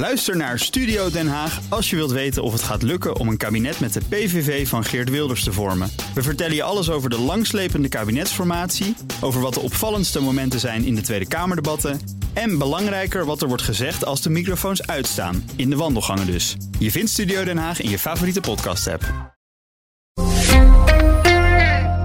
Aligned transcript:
Luister 0.00 0.36
naar 0.36 0.58
Studio 0.58 1.10
Den 1.10 1.28
Haag 1.28 1.60
als 1.68 1.90
je 1.90 1.96
wilt 1.96 2.10
weten 2.10 2.42
of 2.42 2.52
het 2.52 2.62
gaat 2.62 2.82
lukken 2.82 3.16
om 3.16 3.28
een 3.28 3.36
kabinet 3.36 3.80
met 3.80 3.92
de 3.92 4.00
PVV 4.08 4.68
van 4.68 4.84
Geert 4.84 5.10
Wilders 5.10 5.44
te 5.44 5.52
vormen. 5.52 5.90
We 6.14 6.22
vertellen 6.22 6.54
je 6.54 6.62
alles 6.62 6.90
over 6.90 7.10
de 7.10 7.18
langslepende 7.18 7.88
kabinetsformatie, 7.88 8.96
over 9.20 9.40
wat 9.40 9.54
de 9.54 9.60
opvallendste 9.60 10.20
momenten 10.20 10.60
zijn 10.60 10.84
in 10.84 10.94
de 10.94 11.00
Tweede 11.00 11.28
Kamerdebatten 11.28 12.00
en 12.32 12.58
belangrijker 12.58 13.24
wat 13.24 13.42
er 13.42 13.48
wordt 13.48 13.62
gezegd 13.62 14.04
als 14.04 14.22
de 14.22 14.30
microfoons 14.30 14.86
uitstaan, 14.86 15.50
in 15.56 15.70
de 15.70 15.76
wandelgangen 15.76 16.26
dus. 16.26 16.56
Je 16.78 16.90
vindt 16.90 17.10
Studio 17.10 17.44
Den 17.44 17.58
Haag 17.58 17.80
in 17.80 17.90
je 17.90 17.98
favoriete 17.98 18.40
podcast-app. 18.40 19.34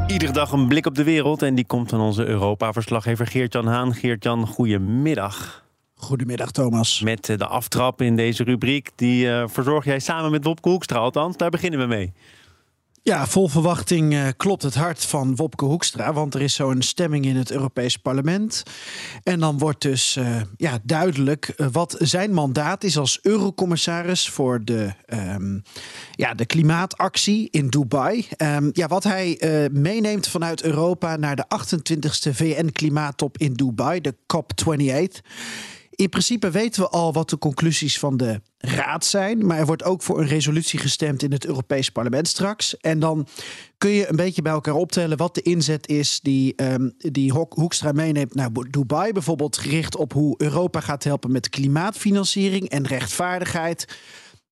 Iedere 0.08 0.32
dag 0.32 0.52
een 0.52 0.68
blik 0.68 0.86
op 0.86 0.96
de 0.96 1.04
wereld 1.04 1.42
en 1.42 1.56
die 1.56 1.66
komt 1.66 1.90
van 1.90 2.00
onze 2.00 2.26
Europa-verslaggever 2.26 3.28
Geert-Jan 3.28 3.68
Haan. 3.68 3.94
Geert-Jan, 3.94 4.48
goedemiddag. 4.48 5.65
Goedemiddag, 5.98 6.52
Thomas. 6.52 7.02
Met 7.02 7.30
eh, 7.30 7.38
de 7.38 7.48
aftrap 7.48 8.02
in 8.02 8.16
deze 8.16 8.44
rubriek, 8.44 8.90
die 8.96 9.26
uh, 9.26 9.44
verzorg 9.48 9.86
jij 9.86 10.00
samen 10.00 10.32
met 10.32 10.44
Wopke 10.44 10.70
Hoekstra. 10.70 10.98
Althans, 10.98 11.38
daar 11.38 11.50
beginnen 11.50 11.80
we 11.80 11.86
mee. 11.86 12.14
Ja, 13.04 13.28
vol 13.28 13.48
verwachting 13.48 14.14
uh, 14.14 14.28
klopt 14.38 14.64
het 14.64 14.76
hart 14.76 15.06
van 15.06 15.36
Wopke 15.36 15.66
Hoekstra. 15.66 16.14
Want 16.14 16.34
er 16.34 16.42
is 16.42 16.54
zo'n 16.54 16.82
stemming 16.82 17.26
in 17.26 17.36
het 17.36 17.52
Europees 17.52 17.98
Parlement. 17.98 18.64
En 19.24 19.40
dan 19.40 19.58
wordt 19.58 19.82
dus 19.82 20.16
uh, 20.16 20.42
ja, 20.58 20.80
duidelijk 20.84 21.54
uh, 21.58 21.68
wat 21.72 21.96
zijn 22.00 22.34
mandaat 22.34 22.84
is 22.84 22.98
als 22.98 23.20
eurocommissaris 23.22 24.30
voor 24.30 24.64
de, 24.64 24.94
um, 25.36 25.64
ja, 26.12 26.34
de 26.34 26.46
klimaatactie 26.46 27.48
in 27.52 27.68
Dubai. 27.68 28.28
Um, 28.38 28.70
ja, 28.74 28.88
wat 28.88 29.04
hij 29.04 29.40
meeneemt 29.72 30.28
vanuit 30.28 30.64
Europa 30.64 31.16
naar 31.16 31.36
de 31.36 31.46
28e 31.46 32.32
VN-klimaattop 32.32 33.38
in 33.38 33.54
Dubai, 33.54 34.02
de 34.02 34.16
COP28. 34.16 35.22
In 35.96 36.10
principe 36.10 36.52
weten 36.52 36.82
we 36.82 36.90
al 36.90 37.14
wat 37.14 37.30
de 37.30 37.38
conclusies 37.38 38.00
van 38.00 38.18
de 38.18 38.42
raad 38.58 39.06
zijn. 39.06 39.46
Maar 39.46 39.58
er 39.58 39.66
wordt 39.66 39.84
ook 39.84 40.02
voor 40.02 40.20
een 40.20 40.28
resolutie 40.28 40.80
gestemd 40.80 41.24
in 41.24 41.32
het 41.32 41.46
Europees 41.46 41.90
Parlement 41.90 42.28
straks. 42.28 42.78
En 42.78 43.00
dan 43.00 43.28
kun 43.78 43.90
je 43.90 44.10
een 44.10 44.16
beetje 44.16 44.42
bij 44.42 44.52
elkaar 44.52 44.74
optellen 44.74 45.18
wat 45.18 45.36
de 45.36 45.42
inzet 45.42 45.88
is 45.88 46.20
die, 46.20 46.64
um, 46.64 46.94
die 46.98 47.32
Hoekstra 47.50 47.92
meeneemt 47.92 48.36
naar 48.36 48.50
Dubai. 48.70 49.12
Bijvoorbeeld 49.12 49.58
gericht 49.58 49.96
op 49.96 50.14
hoe 50.14 50.36
Europa 50.38 50.80
gaat 50.80 51.04
helpen 51.04 51.32
met 51.32 51.50
klimaatfinanciering 51.50 52.70
en 52.70 52.88
rechtvaardigheid. 52.88 53.86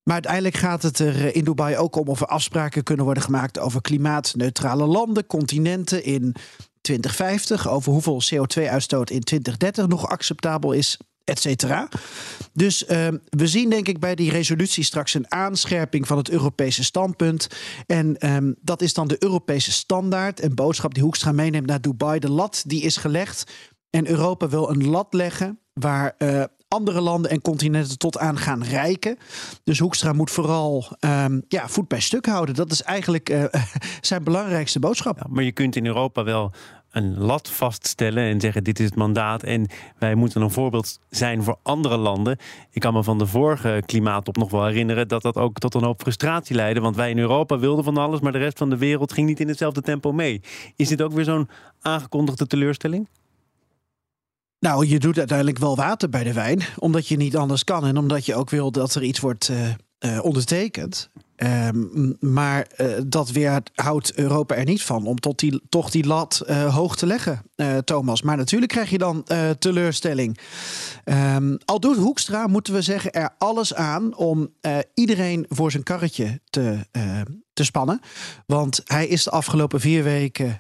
Maar 0.04 0.14
uiteindelijk 0.14 0.56
gaat 0.56 0.82
het 0.82 1.00
er 1.00 1.36
in 1.36 1.44
Dubai 1.44 1.78
ook 1.78 1.96
om 1.96 2.08
of 2.08 2.22
er 2.22 2.28
afspraken 2.28 2.84
kunnen 2.84 3.06
worden 3.06 3.24
gemaakt 3.24 3.60
over 3.60 3.82
klimaatneutrale 3.82 4.86
landen, 4.86 5.26
continenten 5.26 6.04
in 6.04 6.36
2050, 6.82 7.70
over 7.70 7.92
hoeveel 7.92 8.22
CO2-uitstoot 8.34 9.10
in 9.10 9.22
2030 9.22 9.88
nog 9.88 10.08
acceptabel 10.10 10.72
is 10.72 10.98
et 11.24 11.40
cetera. 11.40 11.90
Dus 12.54 12.84
uh, 12.84 13.08
we 13.30 13.48
zien 13.48 13.70
denk 13.70 13.88
ik 13.88 14.00
bij 14.00 14.16
die 14.16 14.32
resolutie 14.32 14.84
straks 14.84 15.14
een 15.14 15.32
aanscherping 15.32 16.08
van 16.08 16.18
het 16.18 16.30
Europese 16.30 16.84
standpunt. 16.84 17.48
En 17.86 18.34
um, 18.34 18.56
dat 18.62 18.82
is 18.82 18.94
dan 18.94 19.08
de 19.08 19.24
Europese 19.24 19.72
standaard 19.72 20.40
en 20.40 20.56
boodschap 20.56 20.94
die 20.94 21.04
Hoekstra 21.04 21.32
meeneemt 21.32 21.68
naar 21.68 21.82
Dubai. 21.82 22.20
De 22.20 22.32
lat 22.32 22.64
die 22.66 22.82
is 22.82 22.98
gelegd 22.98 23.52
en 23.90 24.10
Europa 24.10 24.50
wil 24.50 24.70
een 24.70 24.88
lat 24.88 25.14
leggen 25.14 25.60
waar 25.74 26.16
uh, 26.18 26.44
andere 26.68 27.02
landen 27.02 27.32
en 27.32 27.42
continenten 27.42 27.98
tot 27.98 28.18
aan 28.18 28.38
gaan 28.38 28.64
rijken. 28.64 29.18
Dus 29.64 29.80
Hoekstra 29.80 30.14
moet 30.14 30.32
vooral 30.32 30.86
um, 31.00 31.44
ja, 31.48 31.68
voet 31.68 31.88
bij 31.88 32.00
stuk 32.00 32.26
houden. 32.26 32.56
Dat 32.56 32.72
is 32.72 32.82
eigenlijk 32.82 33.30
uh, 33.30 33.46
zijn 34.02 34.24
belangrijkste 34.24 34.80
boodschap. 34.80 35.18
Ja, 35.18 35.26
maar 35.30 35.44
je 35.44 35.52
kunt 35.52 35.76
in 35.76 35.86
Europa 35.86 36.24
wel 36.24 36.54
een 36.94 37.18
lat 37.18 37.50
vaststellen 37.50 38.24
en 38.24 38.42
zeggen 38.42 38.64
dit 38.64 38.80
is 38.80 38.86
het 38.86 38.96
mandaat 38.96 39.44
en 39.44 39.68
wij 39.98 40.16
moeten 40.16 40.42
een 40.42 40.52
voorbeeld 40.52 41.00
zijn 41.10 41.44
voor 41.44 41.58
andere 41.62 41.98
landen. 41.98 42.38
Ik 42.72 42.82
kan 42.82 42.94
me 42.94 43.04
van 43.04 43.18
de 43.18 43.28
vorige 43.28 43.84
klimaatop 43.86 44.38
nog 44.38 44.52
wel 44.52 44.66
herinneren 44.66 45.08
dat 45.08 45.22
dat 45.22 45.38
ook 45.38 45.60
tot 45.60 45.74
een 45.74 45.84
hoop 45.84 46.02
frustratie 46.02 46.56
leidde, 46.56 46.82
want 46.82 46.96
wij 46.96 47.10
in 47.10 47.18
Europa 47.18 47.60
wilden 47.60 47.84
van 47.84 47.98
alles, 47.98 48.20
maar 48.20 48.32
de 48.32 48.38
rest 48.38 48.58
van 48.58 48.70
de 48.70 48.78
wereld 48.78 49.14
ging 49.14 49.28
niet 49.28 49.40
in 49.40 49.48
hetzelfde 49.48 49.82
tempo 49.82 50.12
mee. 50.12 50.42
Is 50.76 50.88
dit 50.88 51.02
ook 51.02 51.14
weer 51.14 51.26
zo'n 51.26 51.50
aangekondigde 51.82 52.48
teleurstelling? 52.48 53.08
Nou, 54.60 54.86
je 54.88 55.00
doet 55.00 55.18
uiteindelijk 55.18 55.58
wel 55.58 55.76
water 55.76 56.10
bij 56.10 56.24
de 56.24 56.34
wijn, 56.34 56.62
omdat 56.78 57.08
je 57.08 57.18
niet 57.18 57.38
anders 57.38 57.64
kan 57.64 57.86
en 57.86 57.98
omdat 57.98 58.26
je 58.26 58.36
ook 58.36 58.50
wil 58.50 58.72
dat 58.72 58.96
er 58.96 59.04
iets 59.04 59.20
wordt 59.20 59.50
uh, 59.50 59.58
uh, 60.06 60.24
ondertekend. 60.24 61.10
Um, 61.38 62.18
maar 62.20 62.68
uh, 62.78 62.88
dat 63.08 63.32
weerhoudt 63.32 64.14
Europa 64.14 64.56
er 64.56 64.66
niet 64.66 64.84
van 64.84 65.06
om 65.06 65.20
tot 65.20 65.40
die, 65.40 65.62
toch 65.70 65.90
die 65.90 66.06
lat 66.06 66.42
uh, 66.48 66.76
hoog 66.76 66.96
te 66.96 67.06
leggen, 67.06 67.42
Thomas. 67.84 68.22
Maar 68.22 68.38
natuurlijk 68.38 68.72
krijg 68.72 68.90
je 68.90 68.98
dan 68.98 69.26
teleurstelling. 69.60 70.40
Um, 71.06 71.58
al 71.66 71.80
doet 71.80 71.98
Hoekstra, 71.98 72.48
moeten 72.48 72.74
we 72.74 72.82
zeggen, 72.82 73.12
er 73.12 73.30
alles 73.38 73.74
aan 73.74 74.16
om 74.16 74.50
iedereen 74.94 75.46
voor 75.50 75.72
zijn 75.72 75.84
karretje 75.84 76.40
te, 76.50 76.78
te 77.54 77.64
spannen. 77.64 78.00
Want 78.46 78.82
hij 78.86 79.08
is 79.08 79.24
de 79.24 79.30
afgelopen 79.30 79.80
vier 79.80 80.04
weken 80.04 80.60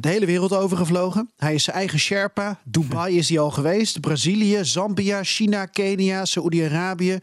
de 0.00 0.08
hele 0.08 0.26
wereld 0.26 0.52
overgevlogen. 0.52 1.30
Hij 1.36 1.54
is 1.54 1.64
zijn 1.64 1.76
eigen 1.76 1.98
Sherpa. 1.98 2.60
Dubai 2.64 3.16
is 3.16 3.28
hij 3.28 3.38
al 3.38 3.50
geweest. 3.50 4.00
Brazilië, 4.00 4.64
Zambia, 4.64 5.22
China, 5.22 5.66
Kenia, 5.66 6.24
Saoedi-Arabië. 6.24 7.18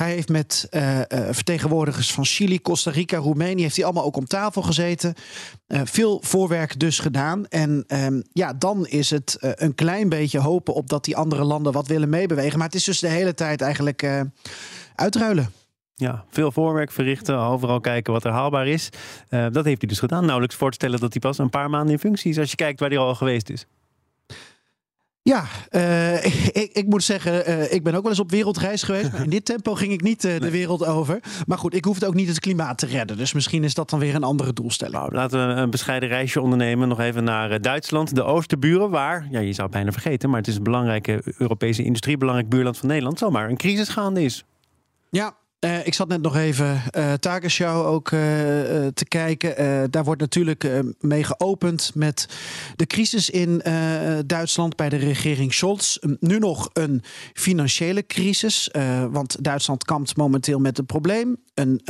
Hij 0.00 0.12
heeft 0.12 0.28
met 0.28 0.68
uh, 0.70 0.98
uh, 0.98 1.02
vertegenwoordigers 1.08 2.12
van 2.12 2.24
Chili, 2.24 2.60
Costa 2.60 2.90
Rica, 2.90 3.16
Roemenië... 3.16 3.62
heeft 3.62 3.76
hij 3.76 3.84
allemaal 3.84 4.04
ook 4.04 4.16
om 4.16 4.26
tafel 4.26 4.62
gezeten. 4.62 5.14
Uh, 5.68 5.80
veel 5.84 6.20
voorwerk 6.22 6.78
dus 6.78 6.98
gedaan. 6.98 7.46
En 7.46 7.84
um, 7.88 8.22
ja, 8.32 8.52
dan 8.52 8.86
is 8.86 9.10
het 9.10 9.36
een 9.40 9.74
klein 9.74 10.08
beetje 10.08 10.38
hopen 10.38 10.74
op 10.74 10.88
dat 10.88 11.04
die 11.04 11.16
andere 11.16 11.44
landen 11.44 11.72
wat 11.72 11.86
willen 11.86 12.08
meebewegen. 12.08 12.58
Maar 12.58 12.66
het 12.66 12.76
is 12.76 12.84
dus 12.84 12.98
de 12.98 13.08
hele 13.08 13.34
tijd 13.34 13.60
eigenlijk 13.60 14.26
uitruilen. 14.94 15.52
Ja, 15.94 16.24
veel 16.30 16.52
voorwerk 16.52 16.90
verrichten, 16.90 17.38
overal 17.38 17.80
kijken 17.80 18.12
wat 18.12 18.24
er 18.24 18.32
haalbaar 18.32 18.66
is. 18.66 18.88
dat 19.28 19.64
heeft 19.64 19.80
hij 19.80 19.88
dus 19.88 19.98
gedaan. 19.98 20.24
Nauwelijks 20.24 20.56
voorstellen 20.56 21.00
dat 21.00 21.12
hij 21.12 21.20
pas 21.20 21.38
een 21.38 21.50
paar 21.50 21.70
maanden 21.70 21.92
in 21.92 21.98
functie 21.98 22.30
is... 22.30 22.38
als 22.38 22.50
je 22.50 22.56
kijkt 22.56 22.80
waar 22.80 22.88
hij 22.88 22.98
al 22.98 23.14
geweest 23.14 23.50
is. 23.50 23.66
Ja, 25.22 25.44
uh, 25.70 26.24
ik, 26.62 26.70
ik, 26.72 26.86
moet 26.86 27.02
zeggen, 27.02 27.50
uh, 27.50 27.72
ik 27.72 27.82
ben 27.82 27.94
ook 27.94 28.02
wel 28.02 28.10
eens 28.10 28.20
op 28.20 28.30
wereldreis 28.30 28.82
geweest. 28.82 29.12
Maar 29.12 29.22
in 29.22 29.30
dit 29.30 29.44
tempo 29.44 29.74
ging 29.74 29.92
ik 29.92 30.02
niet 30.02 30.24
uh, 30.24 30.40
de 30.40 30.50
wereld 30.50 30.84
over. 30.84 31.20
Maar 31.46 31.58
goed, 31.58 31.74
ik 31.74 31.84
hoefde 31.84 32.06
ook 32.06 32.14
niet 32.14 32.28
het 32.28 32.40
klimaat 32.40 32.78
te 32.78 32.86
redden. 32.86 33.16
Dus 33.16 33.32
misschien 33.32 33.64
is 33.64 33.74
dat 33.74 33.90
dan 33.90 33.98
weer 33.98 34.14
een 34.14 34.22
andere 34.22 34.52
doelstelling. 34.52 34.96
Nou, 34.96 35.14
laten 35.14 35.48
we 35.48 35.54
een 35.54 35.70
bescheiden 35.70 36.08
reisje 36.08 36.40
ondernemen. 36.40 36.88
Nog 36.88 37.00
even 37.00 37.24
naar 37.24 37.60
Duitsland, 37.60 38.14
de 38.14 38.22
Oosterburen. 38.22 38.90
Waar, 38.90 39.26
ja, 39.30 39.40
je 39.40 39.52
zou 39.52 39.66
het 39.66 39.76
bijna 39.76 39.92
vergeten, 39.92 40.30
maar 40.30 40.38
het 40.38 40.48
is 40.48 40.56
een 40.56 40.62
belangrijke 40.62 41.22
Europese 41.38 41.82
industrie, 41.82 42.16
belangrijk 42.16 42.48
buurland 42.48 42.78
van 42.78 42.88
Nederland. 42.88 43.18
Zomaar 43.18 43.48
een 43.48 43.56
crisis 43.56 43.88
gaande 43.88 44.22
is. 44.22 44.44
Ja, 45.10 45.36
uh, 45.60 45.86
ik 45.86 45.94
zat 45.94 46.08
net 46.08 46.22
nog 46.22 46.36
even 46.36 46.82
uh, 46.96 47.12
Tagesschau 47.12 47.86
ook 47.86 48.10
uh, 48.10 48.20
te 48.94 49.04
kijken. 49.08 49.90
daar 49.90 50.04
wordt 50.04 50.20
natuurlijk 50.20 50.82
mee 51.00 51.24
geopend 51.24 51.90
met 51.94 52.28
de 52.76 52.86
crisis 52.86 53.30
in 53.30 53.62
Duitsland 54.26 54.76
bij 54.76 54.88
de 54.88 54.96
regering 54.96 55.54
Scholz. 55.54 55.96
nu 56.20 56.38
nog 56.38 56.70
een 56.72 57.02
financiële 57.32 58.06
crisis, 58.06 58.70
want 59.10 59.44
Duitsland 59.44 59.84
kampt 59.84 60.16
momenteel 60.16 60.58
met 60.58 60.78
een 60.78 60.86
probleem. 60.86 61.36
Een, 61.54 61.80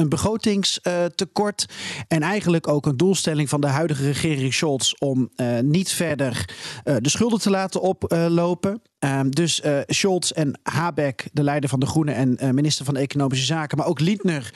een 0.00 0.08
begrotingstekort. 0.08 1.66
en 2.08 2.22
eigenlijk 2.22 2.68
ook 2.68 2.86
een 2.86 2.96
doelstelling 2.96 3.48
van 3.48 3.60
de 3.60 3.66
huidige 3.66 4.04
regering 4.04 4.54
Scholz 4.54 4.92
om 4.98 5.30
niet 5.60 5.92
verder 5.92 6.54
de 6.84 7.08
schulden 7.08 7.40
te 7.40 7.50
laten 7.50 7.80
oplopen. 7.80 8.82
Um, 9.04 9.30
dus 9.30 9.60
uh, 9.64 9.78
Scholz 9.86 10.30
en 10.30 10.60
Habeck, 10.62 11.28
de 11.32 11.42
leider 11.42 11.68
van 11.68 11.80
de 11.80 11.86
Groenen 11.86 12.14
en 12.14 12.36
uh, 12.42 12.50
minister 12.50 12.84
van 12.84 12.96
Economische 12.96 13.44
Zaken, 13.44 13.78
maar 13.78 13.86
ook 13.86 14.00
Lietner 14.00 14.52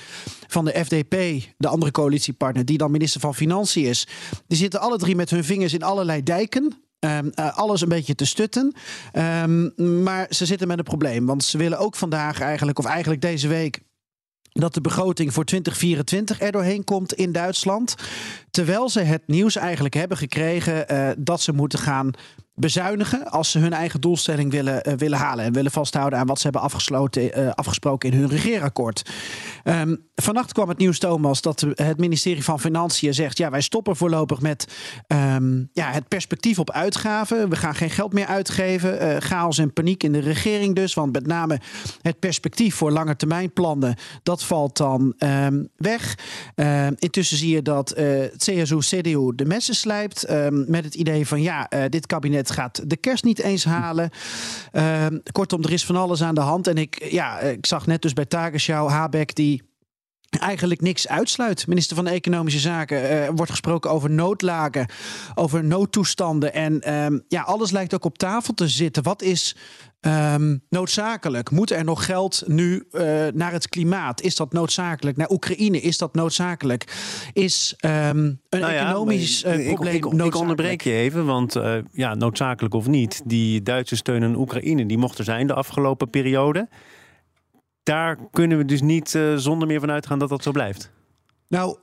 van 0.47 0.65
de 0.65 0.85
FDP, 0.85 1.45
de 1.57 1.69
andere 1.69 1.91
coalitiepartner, 1.91 2.65
die 2.65 2.79
dan 2.79 2.91
minister 2.91 3.21
van 3.21 3.35
Financiën 3.35 3.85
is, 3.85 4.07
die 4.47 4.59
zitten 4.59 4.81
alle 4.81 4.99
drie 4.99 5.17
met 5.17 5.31
hun 5.31 5.45
vingers 5.45 5.73
in 5.73 5.83
allerlei 5.83 6.23
dijken. 6.23 6.75
Um, 7.01 7.33
uh, 7.35 7.57
alles 7.57 7.81
een 7.81 7.89
beetje 7.89 8.15
te 8.15 8.25
stutten. 8.25 8.75
Um, 9.13 9.73
maar 10.03 10.27
ze 10.31 10.47
zitten 10.47 10.69
met 10.69 10.79
een 10.79 10.85
probleem. 10.85 11.27
Want 11.27 11.45
ze 11.45 11.59
willen 11.59 11.79
ook 11.79 11.97
vandaag 11.97 12.41
eigenlijk, 12.41 12.79
of 12.79 12.85
eigenlijk 12.85 13.21
deze 13.21 13.49
week, 13.49 13.81
dat 14.53 14.75
de 14.75 14.81
begroting 14.81 15.33
voor 15.33 15.45
2024 15.45 16.41
er 16.41 16.53
doorheen 16.53 16.85
komt 16.85 17.13
in 17.13 17.33
Duitsland. 17.33 17.95
Terwijl 18.51 18.89
ze 18.89 19.01
het 19.01 19.23
nieuws 19.27 19.57
eigenlijk 19.57 19.95
hebben 19.95 20.17
gekregen 20.17 20.87
dat 21.19 21.41
ze 21.41 21.53
moeten 21.53 21.79
gaan 21.79 22.13
bezuinigen 22.55 23.31
als 23.31 23.51
ze 23.51 23.59
hun 23.59 23.73
eigen 23.73 24.01
doelstelling 24.01 24.51
willen, 24.51 24.89
uh, 24.89 24.95
willen 24.95 25.19
halen 25.19 25.45
en 25.45 25.53
willen 25.53 25.71
vasthouden 25.71 26.19
aan 26.19 26.27
wat 26.27 26.37
ze 26.37 26.43
hebben 26.43 26.63
afgesloten, 26.63 27.39
uh, 27.39 27.51
afgesproken 27.51 28.11
in 28.11 28.19
hun 28.19 28.29
regeerakkoord. 28.29 29.11
Um, 29.65 30.07
vannacht 30.15 30.53
kwam 30.53 30.69
het 30.69 30.79
nieuws, 30.79 30.99
Thomas, 30.99 31.43
dat 31.43 31.67
het 31.75 31.99
ministerie 31.99 32.45
van 32.45 32.61
Financiën 32.61 33.15
zegt: 33.15 33.39
ja, 33.39 33.51
wij 33.51 33.61
stoppen 33.61 33.97
voorlopig 33.97 34.41
met 34.41 34.69
um, 35.09 35.71
ja, 35.73 35.91
het 35.91 36.09
perspectief 36.09 36.59
op 36.59 36.71
uitgaven. 36.71 37.49
We 37.49 37.57
gaan 37.57 37.75
geen 37.75 37.91
geld 37.91 38.13
meer 38.13 38.27
uitgeven. 38.27 39.03
Uh, 39.03 39.17
chaos 39.19 39.59
en 39.59 39.73
paniek 39.73 40.03
in 40.03 40.13
de 40.13 40.19
regering 40.19 40.75
dus, 40.75 40.95
want 40.95 41.13
met 41.13 41.27
name 41.27 41.61
het 42.03 42.19
perspectief 42.19 42.75
voor 42.75 42.91
langetermijnplannen 42.91 43.97
dat 44.23 44.45
valt 44.45 44.77
dan 44.77 45.15
um, 45.19 45.69
weg. 45.77 46.19
intussen 46.99 47.37
zie 47.37 47.55
je 47.55 47.63
dat 47.63 47.95
CSU-CDU 48.37 49.33
de 49.35 49.45
messen 49.45 49.75
slijpt. 49.75 50.25
Ehm, 50.25 50.71
met 50.71 50.85
het 50.85 50.95
idee 50.95 51.27
van 51.27 51.43
ja, 51.43 51.69
dit 51.89 52.07
kabinet 52.07 52.44
gaat 52.51 52.91
de 52.91 52.97
kerst 52.97 53.25
niet 53.25 53.39
eens 53.41 53.65
halen. 53.65 54.11
Ehm, 54.73 55.19
kortom, 55.33 55.63
er 55.63 55.73
is 55.73 55.85
van 55.85 55.97
alles 55.97 56.23
aan 56.23 56.35
de 56.35 56.41
hand. 56.41 56.67
En 56.67 56.77
ik, 56.77 57.11
ja, 57.11 57.39
ik 57.39 57.67
zag 57.67 57.87
net 57.87 58.03
dus 58.03 58.13
bij 58.13 58.25
Tagesschau 58.25 58.91
Habeck 58.91 59.35
die 59.35 59.63
eigenlijk 60.39 60.81
niks 60.81 61.09
uitsluit. 61.09 61.67
Minister 61.67 61.97
van 61.97 62.07
Economische 62.07 62.59
Zaken 62.59 63.13
uh, 63.13 63.29
wordt 63.35 63.51
gesproken 63.51 63.91
over 63.91 64.11
noodlagen, 64.11 64.87
over 65.35 65.65
noodtoestanden. 65.65 66.55
En 66.55 66.81
ehm, 66.81 67.19
ja, 67.29 67.43
alles 67.43 67.71
lijkt 67.71 67.95
ook 67.95 68.05
op 68.05 68.19
tafel 68.19 68.55
te 68.55 68.69
zitten. 68.69 69.03
Wat 69.03 69.23
is 69.23 69.57
um, 70.01 70.63
noodzakelijk? 70.69 71.51
Moet 71.51 71.71
er 71.71 71.85
nog 71.85 72.05
geld 72.05 72.43
nu 72.47 72.87
uh, 72.93 73.01
naar 73.35 73.53
het 73.53 73.69
klimaat? 73.69 74.21
Is 74.21 74.37
dat 74.37 74.53
noodzakelijk? 74.53 75.17
Naar 75.17 75.31
Oekraïne 75.31 75.81
is 75.81 75.99
dat 75.99 76.15
noodzakelijk? 76.15 76.85
Is 77.33 77.75
um, 77.85 77.91
een 77.91 78.39
nou 78.49 78.73
ja, 78.73 78.89
economisch 78.89 79.45
uh, 79.45 79.51
probleem 79.67 79.95
ik, 79.95 80.05
ik, 80.05 80.25
ik, 80.25 80.35
onderbreek 80.35 80.83
je 80.83 80.93
even, 80.93 81.27
want 81.27 81.57
ja, 81.93 82.15
noodzakelijk 82.15 82.75
of 82.75 82.87
niet, 82.87 83.23
die 83.25 83.63
Duitse 83.63 83.97
steun 83.97 84.25
aan 84.25 84.37
Oekraïne, 84.37 84.87
die 84.87 84.99
mocht 84.99 85.19
er 85.19 85.25
zijn 85.25 85.47
de 85.47 85.55
afgelopen 85.55 86.11
periode 86.11 86.69
daar 87.85 88.19
kunnen 88.31 88.59
we 88.59 88.65
dus 88.65 88.83
niet 88.83 89.15
uh, 89.15 89.37
zonder 89.37 89.69
meer 89.69 89.81
van 89.81 89.91
uitgaan 89.91 90.19
dat 90.19 90.29
dat 90.29 90.43
zo 90.43 90.51
blijft. 90.51 90.91
Nou, 91.49 91.79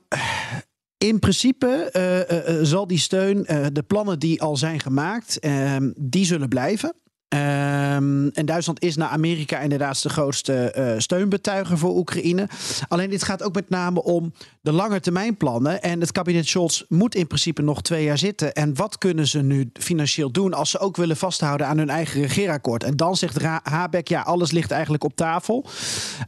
in 0.98 1.18
principe 1.18 1.90
uh, 1.92 2.56
uh, 2.58 2.64
zal 2.64 2.86
die 2.86 2.98
steun, 2.98 3.42
de 3.72 3.84
plannen 3.86 4.18
die 4.18 4.42
al 4.42 4.56
zijn 4.56 4.80
gemaakt, 4.80 5.38
ehm, 5.38 5.92
die 5.96 6.24
zullen 6.24 6.48
blijven. 6.48 6.94
Um, 7.34 8.28
en 8.28 8.46
Duitsland 8.46 8.82
is 8.82 8.96
naar 8.96 9.08
Amerika 9.08 9.58
inderdaad 9.58 10.02
de 10.02 10.08
grootste 10.08 10.74
uh, 10.78 10.98
steunbetuiger 10.98 11.78
voor 11.78 11.96
Oekraïne. 11.96 12.48
Alleen 12.88 13.10
dit 13.10 13.22
gaat 13.22 13.42
ook 13.42 13.54
met 13.54 13.70
name 13.70 14.02
om 14.02 14.32
de 14.60 14.72
lange 14.72 15.00
termijn 15.00 15.36
plannen. 15.36 15.82
En 15.82 16.00
het 16.00 16.12
kabinet 16.12 16.46
Scholz 16.46 16.82
moet 16.88 17.14
in 17.14 17.26
principe 17.26 17.62
nog 17.62 17.82
twee 17.82 18.04
jaar 18.04 18.18
zitten. 18.18 18.52
En 18.52 18.74
wat 18.74 18.98
kunnen 18.98 19.26
ze 19.26 19.42
nu 19.42 19.70
financieel 19.72 20.30
doen 20.30 20.54
als 20.54 20.70
ze 20.70 20.78
ook 20.78 20.96
willen 20.96 21.16
vasthouden 21.16 21.66
aan 21.66 21.78
hun 21.78 21.90
eigen 21.90 22.20
regeerakkoord? 22.20 22.84
En 22.84 22.96
dan 22.96 23.16
zegt 23.16 23.42
Habeck, 23.62 24.08
ja, 24.08 24.20
alles 24.20 24.50
ligt 24.50 24.70
eigenlijk 24.70 25.04
op 25.04 25.16
tafel. 25.16 25.66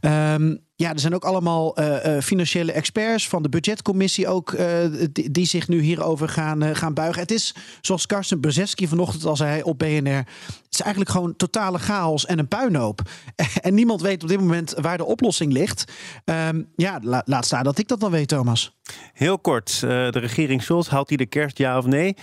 Um, 0.01 0.63
ja, 0.75 0.93
er 0.93 0.99
zijn 0.99 1.15
ook 1.15 1.23
allemaal 1.23 1.79
uh, 1.79 2.19
financiële 2.21 2.71
experts 2.71 3.27
van 3.27 3.43
de 3.43 3.49
budgetcommissie 3.49 4.27
ook 4.27 4.51
uh, 4.51 4.67
die, 5.11 5.45
zich 5.45 5.67
nu 5.67 5.81
hierover 5.81 6.29
gaan, 6.29 6.75
gaan 6.75 6.93
buigen. 6.93 7.21
Het 7.21 7.31
is, 7.31 7.55
zoals 7.81 8.05
Karsten 8.05 8.39
Brzeski 8.39 8.87
vanochtend 8.87 9.25
al 9.25 9.35
zei 9.35 9.61
op 9.61 9.79
BNR, 9.79 10.15
het 10.15 10.67
is 10.69 10.81
eigenlijk 10.81 11.11
gewoon 11.11 11.35
totale 11.35 11.77
chaos 11.77 12.25
en 12.25 12.39
een 12.39 12.47
puinhoop. 12.47 13.01
en 13.61 13.73
niemand 13.73 14.01
weet 14.01 14.23
op 14.23 14.29
dit 14.29 14.39
moment 14.39 14.73
waar 14.81 14.97
de 14.97 15.05
oplossing 15.05 15.53
ligt. 15.53 15.91
Um, 16.25 16.67
ja, 16.75 16.99
la, 17.01 17.21
laat 17.25 17.45
staan 17.45 17.63
dat 17.63 17.77
ik 17.77 17.87
dat 17.87 17.99
dan 17.99 18.11
weet, 18.11 18.27
Thomas. 18.27 18.75
Heel 19.13 19.39
kort, 19.39 19.79
de 19.79 20.09
regering 20.09 20.63
Scholz, 20.63 20.87
haalt 20.87 21.07
hij 21.07 21.17
de 21.17 21.25
kerst 21.25 21.57
ja 21.57 21.77
of 21.77 21.85
nee? 21.85 22.15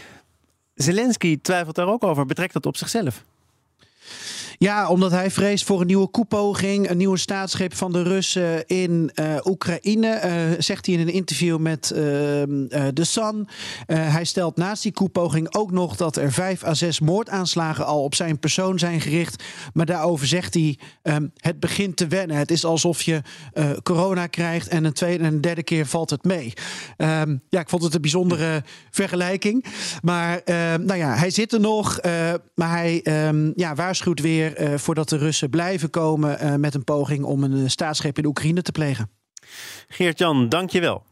Zelensky 0.74 1.40
twijfelt 1.42 1.76
daar 1.76 1.88
ook 1.88 2.04
over. 2.04 2.26
Betrekt 2.26 2.52
dat 2.52 2.66
op 2.66 2.76
zichzelf? 2.76 3.24
Ja, 4.62 4.88
omdat 4.88 5.10
hij 5.10 5.30
vreest 5.30 5.64
voor 5.64 5.80
een 5.80 5.86
nieuwe 5.86 6.08
koepoging, 6.08 6.90
een 6.90 6.96
nieuwe 6.96 7.18
staatsgreep 7.18 7.74
van 7.74 7.92
de 7.92 8.02
Russen 8.02 8.66
in 8.66 9.10
uh, 9.14 9.36
Oekraïne, 9.44 10.20
uh, 10.24 10.60
zegt 10.60 10.86
hij 10.86 10.94
in 10.94 11.00
een 11.00 11.12
interview 11.12 11.58
met 11.58 11.92
uh, 11.94 12.00
The 12.88 13.04
Sun. 13.04 13.48
hij 13.86 14.24
stelt 14.24 14.56
naast 14.56 14.82
die 14.82 14.92
koepoging 14.92 15.54
ook 15.54 15.70
nog 15.70 15.96
dat 15.96 16.16
er 16.16 16.32
vijf 16.32 16.64
à 16.64 16.74
zes 16.74 17.00
moordaanslagen 17.00 17.86
al 17.86 18.02
op 18.02 18.14
zijn 18.14 18.38
persoon 18.38 18.78
zijn 18.78 19.00
gericht. 19.00 19.44
Maar 19.72 19.86
daarover 19.86 20.26
zegt 20.26 20.54
hij: 20.54 20.78
um, 21.02 21.32
het 21.36 21.60
begint 21.60 21.96
te 21.96 22.06
wennen. 22.06 22.36
Het 22.36 22.50
is 22.50 22.64
alsof 22.64 23.02
je 23.02 23.22
corona 23.82 24.26
krijgt 24.26 24.68
en 24.68 24.84
een 24.84 24.92
tweede 24.92 25.24
en 25.24 25.32
een 25.32 25.40
derde 25.40 25.62
keer 25.62 25.86
valt 25.86 26.10
het 26.10 26.24
mee. 26.24 26.52
Um, 26.96 27.42
ja, 27.48 27.60
ik 27.60 27.68
vond 27.68 27.82
het 27.82 27.94
een 27.94 28.00
bijzondere 28.00 28.62
vergelijking. 28.90 29.64
Maar 30.02 30.40
ehm, 30.44 30.84
nou 30.84 30.98
ja, 30.98 31.14
hij 31.14 31.30
zit 31.30 31.52
er 31.52 31.60
nog, 31.60 32.00
maar 32.54 32.70
hij 32.70 33.00
ja, 33.54 33.74
waarschuwt 33.74 34.20
weer 34.20 34.51
uh, 34.58 34.74
voordat 34.74 35.08
de 35.08 35.16
Russen 35.16 35.50
blijven 35.50 35.90
komen 35.90 36.44
uh, 36.44 36.54
met 36.54 36.74
een 36.74 36.84
poging 36.84 37.24
om 37.24 37.42
een 37.42 37.70
staatsgreep 37.70 38.18
in 38.18 38.26
Oekraïne 38.26 38.62
te 38.62 38.72
plegen. 38.72 39.10
Geert-Jan, 39.88 40.48
dankjewel. 40.48 41.02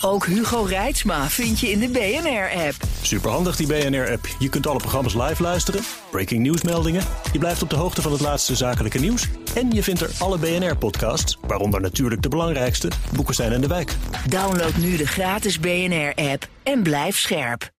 Ook 0.00 0.26
Hugo 0.26 0.62
Reitsma 0.62 1.28
vind 1.28 1.60
je 1.60 1.70
in 1.70 1.78
de 1.78 1.88
BNR-app. 1.88 2.74
Superhandig 3.02 3.56
die 3.56 3.66
BNR-app. 3.66 4.26
Je 4.38 4.48
kunt 4.48 4.66
alle 4.66 4.78
programma's 4.78 5.14
live 5.14 5.42
luisteren, 5.42 5.80
breaking 6.10 6.42
nieuwsmeldingen. 6.42 7.02
Je 7.32 7.38
blijft 7.38 7.62
op 7.62 7.70
de 7.70 7.76
hoogte 7.76 8.02
van 8.02 8.12
het 8.12 8.20
laatste 8.20 8.56
zakelijke 8.56 8.98
nieuws. 8.98 9.28
En 9.54 9.70
je 9.70 9.82
vindt 9.82 10.00
er 10.00 10.10
alle 10.18 10.38
BNR-podcasts, 10.38 11.38
waaronder 11.46 11.80
natuurlijk 11.80 12.22
de 12.22 12.28
belangrijkste, 12.28 12.90
Boeken 13.12 13.34
zijn 13.34 13.52
in 13.52 13.60
de 13.60 13.66
wijk. 13.66 13.96
Download 14.28 14.76
nu 14.76 14.96
de 14.96 15.06
gratis 15.06 15.60
BNR-app 15.60 16.48
en 16.62 16.82
blijf 16.82 17.18
scherp. 17.18 17.74